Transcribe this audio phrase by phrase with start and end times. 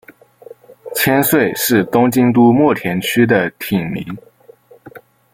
[0.95, 4.03] 千岁是东京都墨田区的町名。